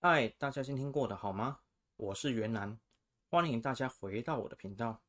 [0.00, 1.58] 嗨，大家今天过得好吗？
[1.96, 2.78] 我是袁南，
[3.28, 5.02] 欢迎大家回到我的频道。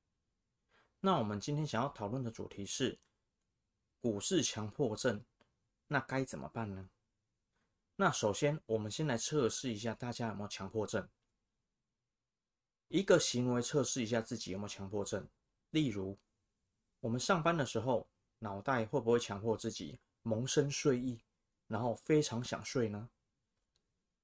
[1.00, 2.98] 那我们今天想要讨论的主题是
[4.02, 5.24] 股市强迫症，
[5.86, 6.90] 那该怎么办呢？
[7.98, 11.08] 那首先，我们先来测试一下大家有没有强迫症。
[12.88, 15.30] 一个行为测试一下自己有没有强迫症，
[15.70, 16.18] 例如，
[17.00, 18.10] 我们上班的时候，
[18.40, 21.22] 脑袋会不会强迫自己萌生睡意，
[21.68, 23.08] 然后非常想睡呢？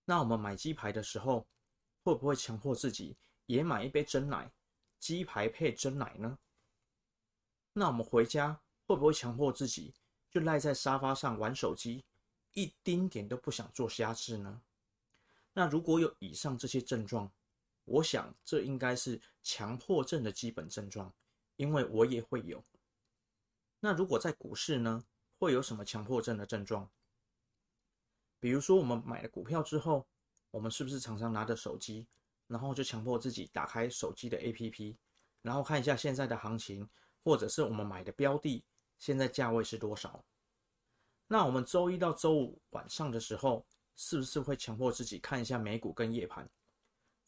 [0.06, 1.48] 那我们买鸡排的时候，
[2.04, 4.52] 会不会强迫自己也买一杯真奶，
[5.00, 6.38] 鸡排配真奶呢？
[7.74, 9.94] 那我们回家会不会强迫自己
[10.30, 12.06] 就赖在沙发上玩手机，
[12.54, 14.62] 一丁点都不想做家事呢？
[15.54, 17.32] 那如果有以上这些症状，
[17.86, 21.14] 我想这应该是强迫症的基本症状，
[21.56, 22.64] 因为我也会有。
[23.80, 25.04] 那如果在股市呢，
[25.38, 26.90] 会有什么强迫症的症状？
[28.46, 30.06] 比如说，我们买了股票之后，
[30.52, 32.06] 我们是不是常常拿着手机，
[32.46, 34.96] 然后就强迫自己打开手机的 APP，
[35.42, 36.88] 然后看一下现在的行情，
[37.24, 38.64] 或者是我们买的标的
[39.00, 40.24] 现在价位是多少？
[41.26, 46.48] 那我们周一到周五晚上的时候，是不是会强迫自己看一下美股跟夜盘，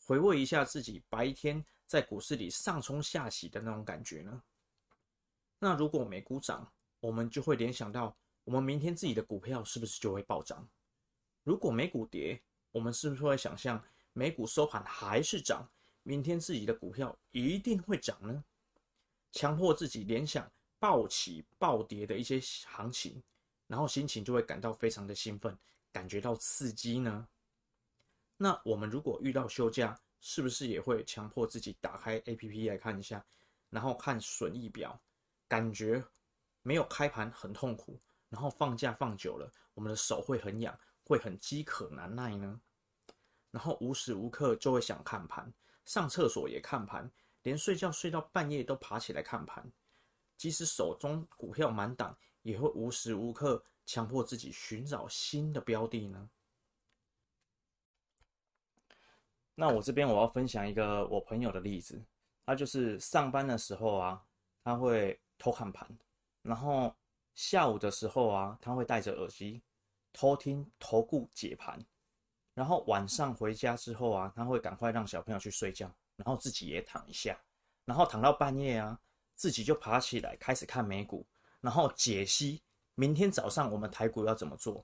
[0.06, 4.44] 回味一下自己白天在股市里上冲下洗的那种感觉呢？
[5.58, 10.70] 那如果美股涨，我们就会联想到，我们明天自己的股票是不是就会暴涨？
[11.48, 13.82] 如果美股跌，我们是不是会想象
[14.12, 15.66] 美股收盘还是涨，
[16.04, 18.44] 明天自己的股票一定会涨呢？
[19.32, 23.24] 强迫自己联想暴起暴跌的一些行情，
[23.66, 25.58] 然后心情就会感到非常的兴奋，
[25.90, 27.26] 感觉到刺激呢？
[28.36, 33.26] 那我们如果遇到休假，是不是也会强迫自己打开 APP 来看一下，
[33.70, 35.00] 然后看损益表，
[35.48, 36.04] 感觉
[36.62, 40.78] 没有开盘很痛苦，然后放假放久了，我们的手会很痒。
[41.08, 42.60] 会很饥渴难耐呢，
[43.50, 45.54] 然后无时无刻就会想看盘，
[45.86, 47.10] 上厕所也看盘，
[47.44, 49.72] 连睡觉睡到半夜都爬起来看盘，
[50.36, 56.30] 即使手中股票满档，也会无时无刻强迫自己寻找新的标的呢。
[59.56, 62.04] 那我这边我要分享一个我朋友的例子，
[62.46, 64.22] 他就是上班的时候啊，
[64.62, 65.88] 他会偷看盘，
[66.42, 66.94] 然后
[67.34, 69.62] 下午的时候啊，他会戴着耳机。
[70.20, 71.80] 偷听投顾解盘，
[72.56, 77.40] 然后晚上回家之后啊，他会赶快让小朋友去睡觉，然后自己也躺一下，
[77.86, 79.00] 然后躺到半夜啊，
[79.36, 81.24] 自己就爬起来开始看美股，
[81.62, 82.64] 然后解析
[82.96, 84.84] 明天早上我们台股要怎么做。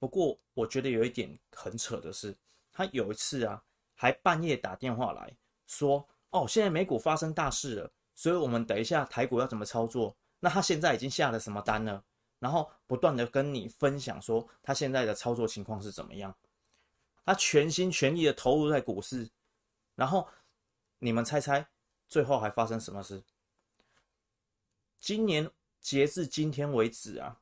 [0.00, 2.36] 不过我觉得有一点很扯的是，
[2.72, 3.62] 他有一次啊，
[3.94, 5.32] 还半夜打电话来
[5.68, 12.02] 说：“哦，现在美股发生大事了，所以我们等一下台股要怎么操作？”那他现在已经下了什么单呢？
[12.38, 16.36] 然后不断的跟你分享说他现在的操作情况是怎么样，
[17.24, 19.28] 他全心全意的投入在股市，
[19.94, 20.28] 然后
[20.98, 21.66] 你们猜猜
[22.08, 23.22] 最后还发生什么事？
[25.00, 27.40] 今年截至今天为止啊，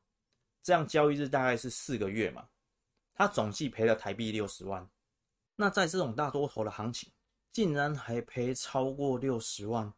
[0.62, 2.48] 这样交易日大概是四个月嘛，
[3.14, 4.88] 他总计赔了台币六十万。
[5.56, 7.12] 那在这种大多头的行情，
[7.52, 9.92] 竟然还赔超过六十万，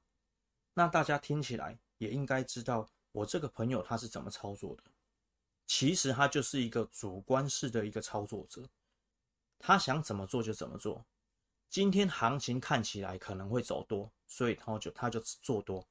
[0.75, 2.89] 那大家听起来也应该知道。
[3.17, 4.83] 我这个朋友他是怎么操作的？
[5.67, 8.69] 其实他就是一个主观式的一个操作者，
[9.59, 11.03] 他想怎么做就怎么做。
[11.71, 15.89] 今天行情看起来可能会走多，所以他就他就做多。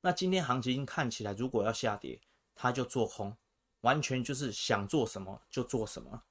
[0.00, 2.20] 那今天行情看起来如果要下跌，
[2.54, 3.36] 他就做空，
[3.80, 6.22] 完全就是想做什么就做什么，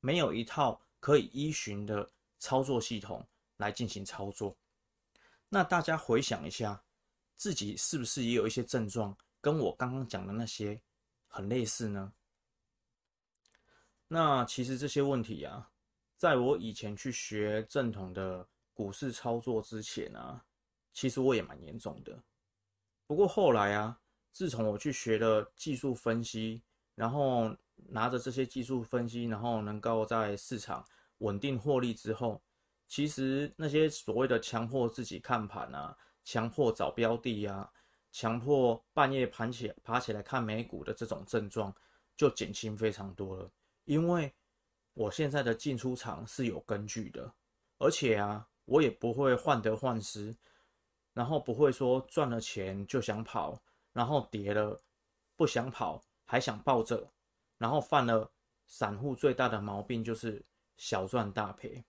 [0.00, 4.54] 没有一套可以依循的操作系统来进行操作。
[5.48, 6.84] 那大家回想一下，
[7.36, 9.16] 自己是不是也有一些症状？
[9.42, 10.80] 跟我刚刚讲的那些
[11.26, 12.14] 很类似呢。
[14.06, 15.68] 那其实这些问题啊，
[16.16, 20.44] 在我以前去学正统的股市操作之前啊，
[20.92, 22.22] 其实我也蛮严重的。
[23.06, 23.98] 不过后来啊，
[24.30, 26.62] 自从我去学了技术分析，
[26.94, 30.86] 然后拿着这些技术分析，然后能够在市场
[31.18, 32.40] 稳定获利之后，
[32.86, 37.72] 其实那些所谓的强迫自己看盘啊，强迫找标的啊。
[38.12, 41.74] 强迫半夜盘起爬起来看美股的这种症状
[42.16, 43.50] 就减轻非常多了，
[43.84, 44.32] 因为
[44.92, 47.32] 我现在的进出场是有根据的，
[47.78, 50.36] 而且啊，我也不会患得患失，
[51.14, 53.60] 然后不会说赚了钱就想跑，
[53.94, 54.78] 然后跌了
[55.34, 57.10] 不想跑还想抱着，
[57.56, 58.30] 然后犯了
[58.66, 60.44] 散户最大的毛病就是
[60.76, 61.82] 小赚大赔。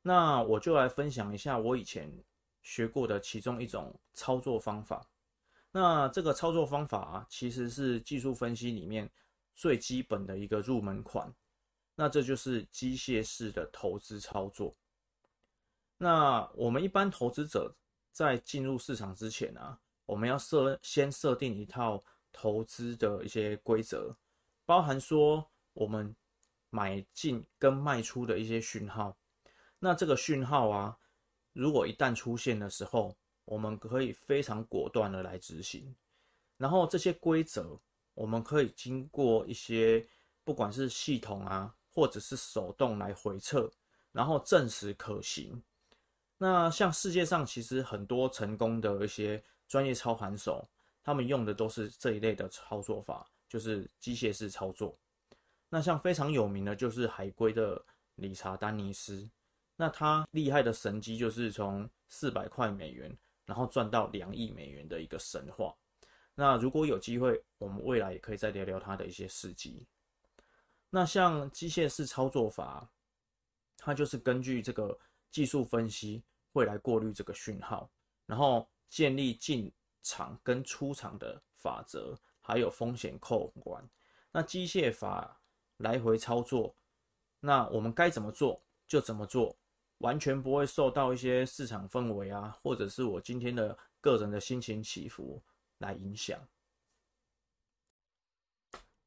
[0.00, 2.10] 那我就来分享一下我以前
[2.62, 5.06] 学过的其中一种操作方法，
[5.72, 9.10] 那这个操作方法啊，其实是技术分析里面
[9.54, 11.32] 最基本的一个入门款。
[11.94, 14.74] 那这就是机械式的投资操作。
[15.98, 17.76] 那我们一般投资者
[18.10, 22.02] 在进入市场之前啊，我们要设先设定一套
[22.32, 24.16] 投资的一些规则，
[24.64, 26.16] 包含说我们
[26.70, 29.16] 买进跟卖出的一些讯号。
[29.78, 30.96] 那这个讯号啊，
[31.52, 33.14] 如果一旦出现的时候，
[33.50, 35.92] 我们可以非常果断的来执行。
[36.56, 37.76] 然后这些规则，
[38.14, 40.06] 我们可以经过一些
[40.44, 43.68] 不管是系统啊，或者是手动来回测，
[44.12, 45.60] 然后证实可行。
[46.38, 50.64] 那像世界上其实很多成功的一些专业操盘手，
[51.02, 54.96] 他们用的都是这一类的操作法，就是机械式操作。
[55.68, 59.28] 那像非常有名的就是海归的理查丹尼斯，
[59.74, 63.12] 那他厉害的神机就是从四百块美元，
[63.50, 65.74] 然后赚到两亿美元的一个神话。
[66.36, 69.84] 那如果有机会，我们未来也可以再聊聊他的一些事迹。
[70.88, 72.88] 那像机械式操作法，
[73.76, 74.96] 它就是根据这个
[75.30, 76.22] 技术分析。
[76.52, 77.88] 会来过滤这个讯号，
[78.26, 83.88] 然后建立进场跟出场的法则，还有风险控管。
[84.32, 85.40] 那机械法
[85.76, 86.74] 来回操作，
[87.38, 89.56] 那我们该怎么做就怎么做，
[90.00, 95.42] 完全不会受到一些市场氛围啊，或者是我今天的个人的心情起伏
[95.78, 96.38] 来影响。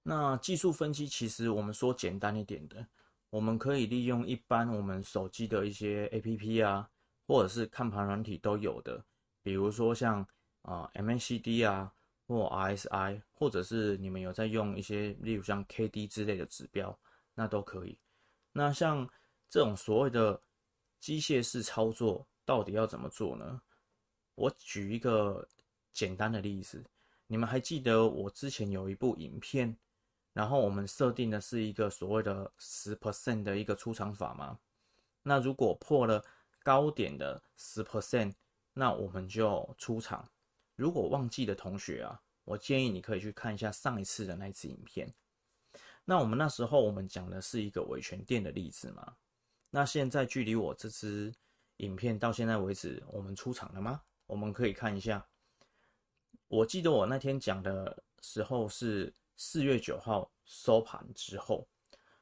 [0.01, 2.87] 那技术分析其实我们说简单一点的，
[3.29, 6.89] 我们可以利用一般我们手机的一些 APP 啊。
[7.25, 9.01] 或者是看盘软体都有的，
[9.41, 10.27] 比如说像
[10.63, 11.89] 啊、MACD 啊，
[12.27, 16.99] 或 RSI，或者是你们有在用一些，例如像 KD 之类的指标，
[17.33, 17.97] 那都可以。
[18.51, 19.09] 那像
[19.49, 20.39] 这种所谓的
[21.03, 23.61] 机械式操作，到底要怎么做呢？
[24.35, 25.45] 我举一个
[25.91, 26.81] 简单的例子，
[27.27, 29.75] 你们还记得我之前有一部影片，
[30.31, 34.57] 然后我们设定的是一个所谓的十 percent 的一个出场法吗？
[35.23, 36.23] 那如果破了。
[36.65, 38.33] 高点的十 percent，
[38.71, 40.25] 那我们就出场。
[40.77, 45.13] 如果忘记的同学啊，我建议你可以去看一下上一次的那支影片。
[46.05, 49.17] 那我们那时候我们讲的是一个维权店的例子嘛。
[49.75, 51.33] 那现在距离我这支
[51.77, 53.99] 影片到现在为止，我们出场了吗？
[54.27, 55.25] 我们可以看一下。
[56.47, 61.67] 我记得我那天讲的时候是四月九号收盘之后，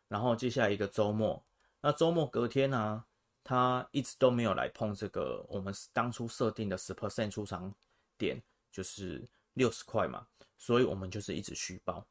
[0.07, 1.43] 然后接下来一个周末，
[1.81, 3.05] 那周末隔天呢、啊？
[3.43, 7.73] 他一直都没有来碰这个我们当初设定的十 percent 出场
[8.17, 10.25] 点，就是六十块嘛，
[10.57, 12.07] 所以我们就是一直虚报。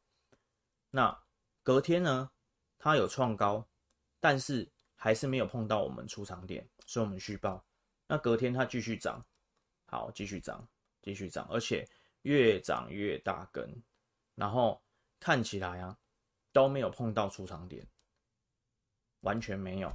[0.90, 1.18] 那
[1.62, 2.30] 隔天呢，
[2.78, 3.66] 它有创高，
[4.20, 4.70] 但是
[5.02, 7.64] 还是没有碰到我们出场点，所以我们续报。
[8.06, 9.24] 那隔天它继续涨，
[9.86, 10.68] 好，继续涨，
[11.00, 11.88] 继续涨，而且
[12.22, 13.82] 越涨越大根，
[14.34, 14.78] 然后
[15.18, 15.96] 看起来啊
[16.52, 17.86] 都没有碰到出场点，
[19.20, 19.90] 完全没有。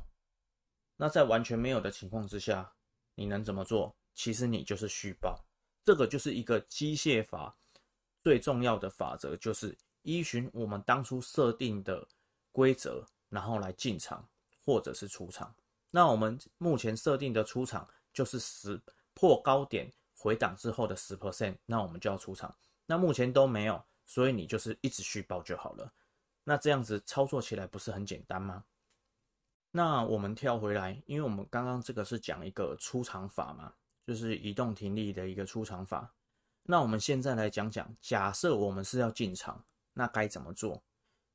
[0.98, 2.74] 那在完全没有的情况之下，
[3.14, 3.96] 你能怎么做？
[4.16, 5.40] 其实你就是续报，
[5.84, 7.56] 这个就是一个机械法
[8.24, 12.08] 最重要的法则，就是依循我们当初设定的
[12.52, 14.28] 规则，然后来进场
[14.66, 15.56] 或者是出场。
[15.92, 18.82] 那我们目前设定的出场就是十
[19.14, 22.54] 破高点回档之后的十 percent，那我们就要出场。
[22.86, 25.94] 那目前都没有，所以你就是一直续报就好了。
[26.44, 28.66] 那这样子操作起来不是很简单吗？
[29.72, 33.74] 那我们跳回来，因为我们刚刚这个是讲一个出场法嘛，
[34.06, 36.14] 就是移动停利的一个出场法。
[36.64, 40.84] 那我们现在来讲讲，假设我们是要进场，那该怎么做？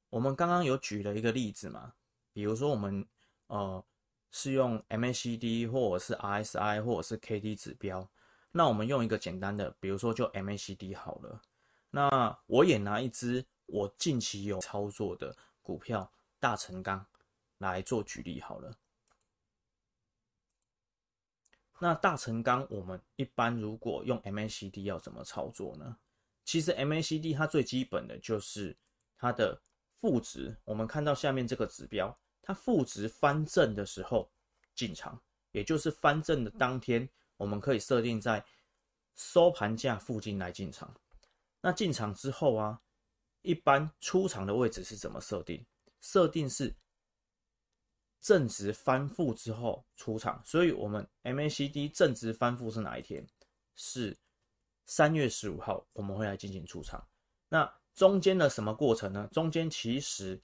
[0.09, 1.95] 我们刚刚有举了一个例子嘛，
[2.33, 3.07] 比如说我们
[3.51, 3.85] 呃
[4.31, 8.11] 是用 MACD 或者是 RSI 或者是 KD 指标，
[8.53, 11.43] 那我们用一个简单的，比如说就 MACD 好了。
[11.91, 17.07] 那我也拿一只我近期有操作的股票大成钢。
[17.61, 18.75] 来做举例好了。
[21.79, 25.99] 那大成钢，我们一般如果用 MACD 要怎么操作呢？
[26.43, 28.79] 其实 MACD 它最基本的就是
[29.19, 29.61] 它的
[29.93, 30.57] 负值。
[30.65, 32.19] 我们看到下面这个指标，
[32.51, 34.29] 它负值翻正的时候
[34.75, 38.45] 进场，也就是翻正的当天，我们可以设定在
[39.15, 40.93] 收盘价附近来进场。
[41.61, 42.81] 那进场之后啊，
[43.43, 45.65] 一般出场的位置是怎么设定？
[46.01, 46.75] 设定是。
[48.21, 53.27] 正值翻负之后出场，所以我们 MACD 正值翻负是哪一天？
[53.77, 54.19] 是
[54.87, 57.09] 三月十五号，我们会来进行出场。
[57.49, 59.27] 那中间的什么过程呢？
[59.33, 60.43] 中间其实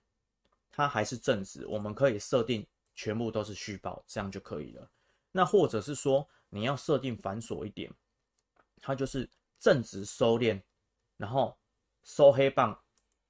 [0.76, 4.86] 它还是正值，我们可以设定全部都是续报，这样就可以了。
[5.32, 7.90] 那或者是说你要设定繁琐一点，
[8.82, 9.26] 它就是
[9.58, 10.60] 正值收敛，
[11.16, 11.56] 然后
[12.04, 12.78] 收黑棒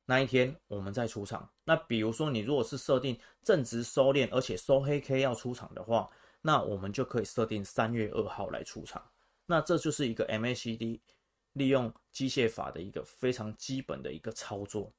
[0.06, 6.10] 那一天我们再出场，那比如说你如果是设定正值收敛，而且收黑 K 要出场的话，
[6.42, 9.08] 那我们就可以设定三月二号来出场。
[9.46, 10.98] 那这就是一个 MACD
[11.52, 14.92] 利用机械法的一个非常基本的一个操作。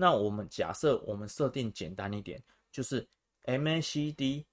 [0.00, 2.40] 那我们假设我们设定简单一点，
[2.70, 3.06] 就是
[3.42, 4.44] MACD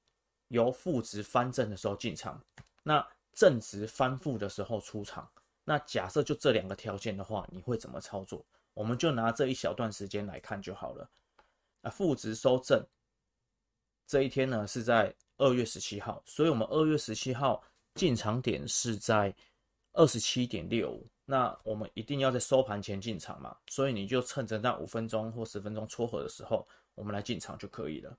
[0.48, 2.44] 由负值翻正的时候进场，
[2.82, 5.32] 那正值翻负的时候出场。
[5.64, 8.44] 那假设就这两个条件的话，你会怎么操作？
[8.74, 11.08] 我们就拿这一小段时间来看就好了。
[11.82, 12.84] 啊负值收正
[14.08, 19.36] 这一天呢，是在二月十七号，所以我们二月十七号进场点是在
[19.94, 21.00] 二十七点六。
[21.26, 28.18] 那我们一定要在收盘前进场嘛，所以你就趁着那五分钟或十分钟撮合的时候，我们来进场就可以了。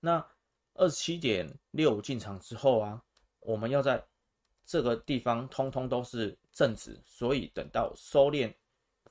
[0.00, 0.24] 那
[0.74, 3.02] 二十七点六五进场之后啊，
[3.40, 4.04] 我们要在
[4.64, 8.54] 这个地方通通都是正值，所以等到收敛。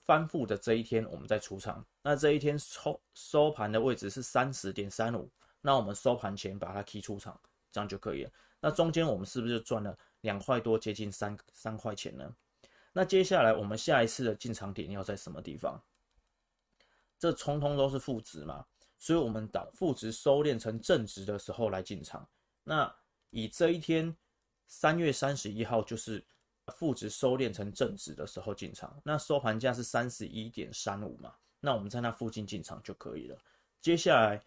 [0.05, 1.85] 翻负的这一天，我们再出场。
[2.01, 7.37] 那这一天收收盘的位置是三十点三五，那我们收盘前把它踢出场，
[7.73, 8.31] 这样就可以了。
[8.61, 12.33] 那中间我们是不是就赚了两块多，接近三三块钱呢？
[12.97, 15.79] 那接下来我们下一次的进场点要在什么地方？
[17.19, 18.65] 这通通都是负值嘛，
[18.97, 22.27] 所以我们等负值收敛成正值的时候来进场。
[22.63, 22.91] 那
[23.29, 24.17] 以这一天
[24.65, 26.25] 三月三十一号就是。
[26.75, 33.37] 负值收敛成正值的时候进场，那收盘价是三十一点三五嘛，那我们在那附近进场就可以了。
[33.79, 34.43] 接下来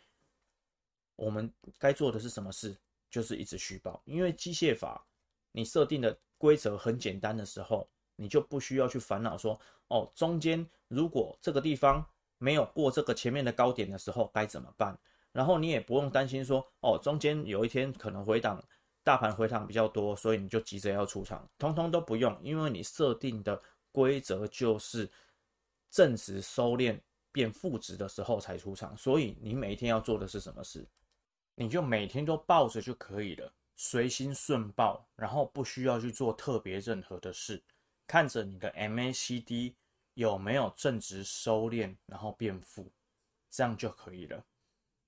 [1.17, 2.77] 我们该做的是什么事？
[3.11, 5.03] 就是一直虚报，因为机械法
[5.51, 7.89] 你设定的规则很简单的时候，
[8.21, 9.59] 你就不需要去烦恼说
[9.89, 12.05] 哦，中间如果这个地方
[12.37, 14.99] 没有过这个前面的高点的时候该怎么办？
[15.33, 18.63] 然后你也不用担心说哦，中间有一天可能回档。
[19.03, 23.61] 大盘回档比较多，所以你就急着要出场，通通都不用，因为你设定的
[23.91, 25.11] 规则就是
[25.91, 27.01] 正值收敛
[27.33, 30.87] 变负值的时候才出场，所以你每一天要做的是什么事？
[31.55, 37.61] 你就每天都抱着就可以了，随心顺抱，然后不需要去做特别任何的事，
[38.11, 39.73] 看着你的 MACD
[40.15, 42.91] 有没有正值收敛，然后变负，
[43.49, 44.45] 这样就可以了。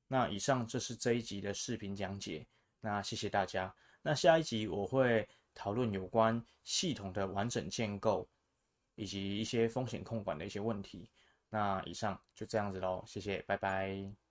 [0.07, 2.47] 那以上这是这一集的视频讲解。
[2.81, 3.75] 那谢谢大家。
[4.03, 8.29] 那下一集我会讨论有关系统的完整建构，
[8.95, 11.11] 以及一些风险控管的一些问题。
[11.51, 14.22] 那以上就这样子喽，谢谢，拜拜。